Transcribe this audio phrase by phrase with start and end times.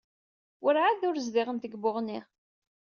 [0.63, 2.19] Werɛad ur zdiɣent deg Buɣni.